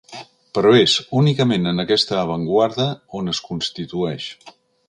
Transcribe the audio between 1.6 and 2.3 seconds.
en aquesta